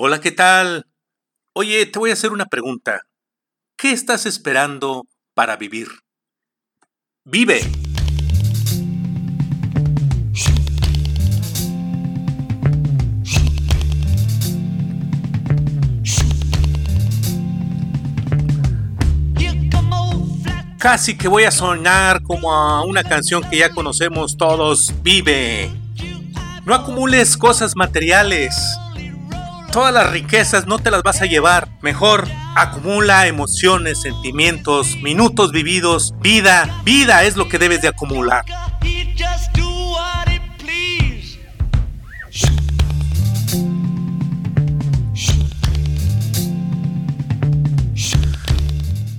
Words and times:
Hola, 0.00 0.20
¿qué 0.20 0.30
tal? 0.30 0.86
Oye, 1.54 1.84
te 1.86 1.98
voy 1.98 2.10
a 2.10 2.12
hacer 2.12 2.30
una 2.30 2.46
pregunta. 2.46 3.02
¿Qué 3.76 3.90
estás 3.90 4.26
esperando 4.26 5.08
para 5.34 5.56
vivir? 5.56 5.88
Vive. 7.24 7.62
Casi 20.78 21.18
que 21.18 21.26
voy 21.26 21.42
a 21.42 21.50
soñar 21.50 22.22
como 22.22 22.54
a 22.54 22.84
una 22.84 23.02
canción 23.02 23.42
que 23.50 23.58
ya 23.58 23.70
conocemos 23.70 24.36
todos. 24.36 24.94
Vive. 25.02 25.72
No 26.64 26.72
acumules 26.72 27.36
cosas 27.36 27.74
materiales. 27.74 28.54
Todas 29.72 29.92
las 29.92 30.10
riquezas 30.10 30.66
no 30.66 30.78
te 30.78 30.90
las 30.90 31.02
vas 31.02 31.20
a 31.20 31.26
llevar. 31.26 31.68
Mejor 31.82 32.26
acumula 32.56 33.26
emociones, 33.26 34.00
sentimientos, 34.00 34.96
minutos 35.02 35.52
vividos. 35.52 36.14
Vida, 36.20 36.80
vida 36.84 37.24
es 37.24 37.36
lo 37.36 37.48
que 37.48 37.58
debes 37.58 37.82
de 37.82 37.88
acumular. 37.88 38.44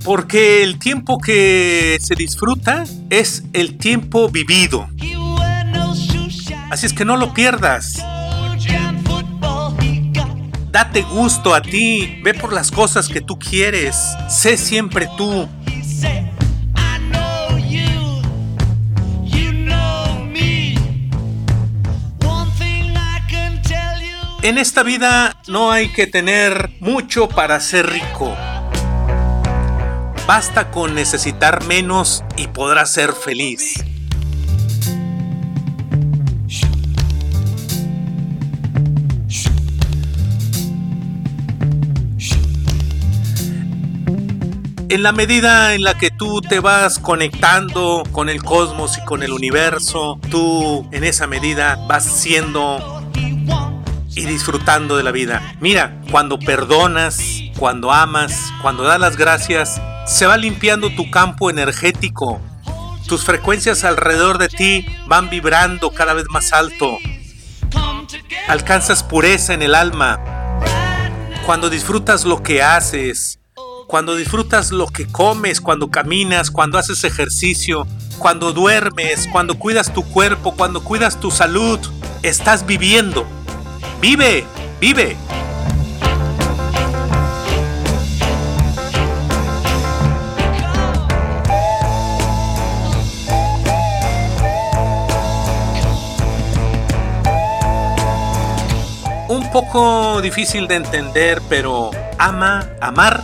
Porque 0.04 0.64
el 0.64 0.80
tiempo 0.80 1.18
que 1.18 1.96
se 2.00 2.16
disfruta 2.16 2.84
es 3.10 3.44
el 3.52 3.78
tiempo 3.78 4.28
vivido. 4.28 4.88
Así 6.70 6.86
es 6.86 6.92
que 6.92 7.04
no 7.04 7.16
lo 7.16 7.32
pierdas. 7.34 8.02
Date 10.92 11.02
gusto 11.02 11.54
a 11.54 11.62
ti, 11.62 12.20
ve 12.24 12.34
por 12.34 12.52
las 12.52 12.72
cosas 12.72 13.08
que 13.08 13.20
tú 13.20 13.38
quieres, 13.38 13.94
sé 14.28 14.56
siempre 14.56 15.08
tú. 15.16 15.48
En 24.42 24.58
esta 24.58 24.82
vida 24.82 25.36
no 25.46 25.70
hay 25.70 25.92
que 25.92 26.08
tener 26.08 26.70
mucho 26.80 27.28
para 27.28 27.60
ser 27.60 27.88
rico. 27.88 28.36
Basta 30.26 30.72
con 30.72 30.96
necesitar 30.96 31.64
menos 31.66 32.24
y 32.36 32.48
podrás 32.48 32.92
ser 32.92 33.12
feliz. 33.12 33.74
En 44.90 45.04
la 45.04 45.12
medida 45.12 45.74
en 45.74 45.82
la 45.82 45.94
que 45.94 46.10
tú 46.10 46.40
te 46.40 46.58
vas 46.58 46.98
conectando 46.98 48.02
con 48.10 48.28
el 48.28 48.42
cosmos 48.42 48.98
y 48.98 49.04
con 49.04 49.22
el 49.22 49.32
universo, 49.32 50.18
tú 50.30 50.84
en 50.90 51.04
esa 51.04 51.28
medida 51.28 51.78
vas 51.86 52.02
siendo 52.02 53.08
y 54.16 54.24
disfrutando 54.24 54.96
de 54.96 55.04
la 55.04 55.12
vida. 55.12 55.54
Mira, 55.60 56.00
cuando 56.10 56.40
perdonas, 56.40 57.20
cuando 57.56 57.92
amas, 57.92 58.52
cuando 58.62 58.82
das 58.82 58.98
las 58.98 59.16
gracias, 59.16 59.80
se 60.06 60.26
va 60.26 60.36
limpiando 60.36 60.90
tu 60.90 61.08
campo 61.08 61.50
energético. 61.50 62.40
Tus 63.06 63.24
frecuencias 63.24 63.84
alrededor 63.84 64.38
de 64.38 64.48
ti 64.48 64.86
van 65.06 65.30
vibrando 65.30 65.92
cada 65.92 66.14
vez 66.14 66.24
más 66.30 66.52
alto. 66.52 66.98
Alcanzas 68.48 69.04
pureza 69.04 69.54
en 69.54 69.62
el 69.62 69.76
alma. 69.76 70.18
Cuando 71.46 71.70
disfrutas 71.70 72.24
lo 72.24 72.42
que 72.42 72.60
haces, 72.60 73.39
cuando 73.90 74.14
disfrutas 74.14 74.70
lo 74.70 74.86
que 74.86 75.08
comes, 75.08 75.60
cuando 75.60 75.90
caminas, 75.90 76.52
cuando 76.52 76.78
haces 76.78 77.02
ejercicio, 77.02 77.88
cuando 78.20 78.52
duermes, 78.52 79.26
cuando 79.32 79.58
cuidas 79.58 79.92
tu 79.92 80.04
cuerpo, 80.04 80.54
cuando 80.54 80.84
cuidas 80.84 81.18
tu 81.18 81.32
salud, 81.32 81.80
estás 82.22 82.64
viviendo. 82.64 83.26
Vive, 84.00 84.46
vive. 84.80 85.16
Un 99.26 99.50
poco 99.50 100.22
difícil 100.22 100.68
de 100.68 100.76
entender, 100.76 101.42
pero 101.48 101.90
ama, 102.18 102.68
amar 102.80 103.20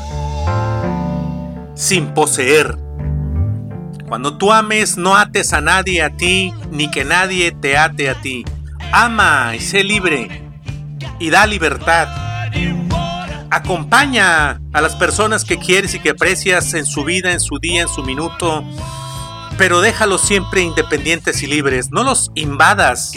sin 1.77 2.15
poseer. 2.15 2.77
Cuando 4.09 4.37
tú 4.37 4.53
ames, 4.53 4.97
no 4.97 5.17
ates 5.17 5.53
a 5.53 5.61
nadie 5.61 6.03
a 6.03 6.11
ti, 6.11 6.53
ni 6.71 6.91
que 6.91 7.05
nadie 7.05 7.53
te 7.53 7.77
ate 7.77 8.09
a 8.09 8.21
ti. 8.21 8.45
Ama 8.93 9.55
y 9.55 9.61
sé 9.61 9.85
libre 9.85 10.43
y 11.19 11.31
da 11.31 11.47
libertad. 11.47 12.09
Acompaña 13.51 14.61
a 14.73 14.81
las 14.81 14.97
personas 14.97 15.45
que 15.45 15.59
quieres 15.59 15.95
y 15.95 16.01
que 16.01 16.11
aprecias 16.11 16.75
en 16.75 16.85
su 16.85 17.05
vida, 17.05 17.33
en 17.33 17.41
su 17.41 17.59
día, 17.59 17.83
en 17.83 17.89
su 17.89 18.03
minuto, 18.03 18.65
pero 19.57 19.81
déjalos 19.81 20.23
siempre 20.23 20.63
independientes 20.63 21.43
y 21.43 21.47
libres. 21.47 21.91
No 21.91 22.03
los 22.03 22.31
invadas. 22.35 23.13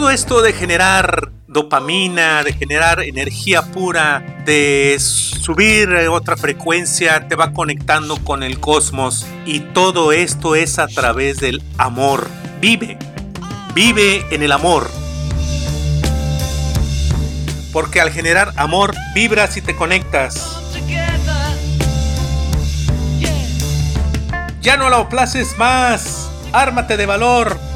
Todo 0.00 0.10
esto 0.10 0.40
de 0.40 0.54
generar 0.54 1.30
dopamina, 1.46 2.42
de 2.42 2.54
generar 2.54 3.00
energía 3.00 3.60
pura, 3.60 4.24
de 4.46 4.96
subir 4.98 5.90
otra 6.10 6.38
frecuencia, 6.38 7.28
te 7.28 7.36
va 7.36 7.52
conectando 7.52 8.16
con 8.24 8.42
el 8.42 8.60
cosmos 8.60 9.26
y 9.44 9.60
todo 9.60 10.12
esto 10.12 10.54
es 10.54 10.78
a 10.78 10.86
través 10.86 11.36
del 11.36 11.62
amor. 11.76 12.30
Vive, 12.62 12.96
vive 13.74 14.24
en 14.30 14.42
el 14.42 14.52
amor. 14.52 14.90
Porque 17.70 18.00
al 18.00 18.10
generar 18.10 18.54
amor, 18.56 18.94
vibras 19.14 19.58
y 19.58 19.60
te 19.60 19.76
conectas. 19.76 20.62
Ya 24.62 24.78
no 24.78 24.88
lo 24.88 25.10
places 25.10 25.58
más. 25.58 26.30
Ármate 26.52 26.96
de 26.96 27.04
valor. 27.04 27.69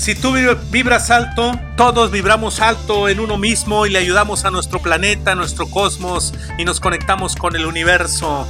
Si 0.00 0.14
tú 0.14 0.32
vibras 0.70 1.10
alto, 1.10 1.52
todos 1.76 2.10
vibramos 2.10 2.60
alto 2.60 3.06
en 3.10 3.20
uno 3.20 3.36
mismo 3.36 3.84
y 3.84 3.90
le 3.90 3.98
ayudamos 3.98 4.46
a 4.46 4.50
nuestro 4.50 4.80
planeta, 4.80 5.32
a 5.32 5.34
nuestro 5.34 5.68
cosmos 5.70 6.32
y 6.56 6.64
nos 6.64 6.80
conectamos 6.80 7.36
con 7.36 7.54
el 7.54 7.66
universo. 7.66 8.46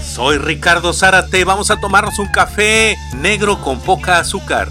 Soy 0.00 0.38
Ricardo 0.38 0.92
Zárate, 0.92 1.44
vamos 1.44 1.72
a 1.72 1.80
tomarnos 1.80 2.20
un 2.20 2.28
café 2.28 2.96
negro 3.16 3.60
con 3.60 3.80
poca 3.80 4.20
azúcar. 4.20 4.68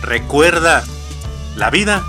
Recuerda, 0.00 0.82
la 1.56 1.68
vida 1.68 2.02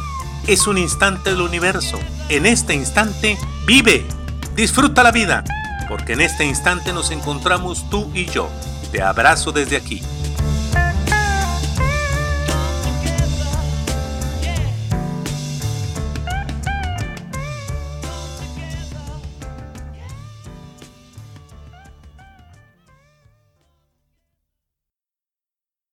es 0.47 0.65
un 0.65 0.77
instante 0.77 1.31
del 1.31 1.41
universo. 1.41 1.99
En 2.29 2.45
este 2.45 2.73
instante, 2.73 3.37
vive, 3.65 4.05
disfruta 4.55 5.03
la 5.03 5.11
vida 5.11 5.43
porque 5.89 6.13
en 6.13 6.21
este 6.21 6.45
instante 6.45 6.93
nos 6.93 7.09
encontramos 7.09 7.89
tú 7.89 8.09
y 8.13 8.25
yo. 8.27 8.47
Te 8.91 9.01
abrazo 9.01 9.51
desde 9.51 9.75
aquí. 9.75 10.01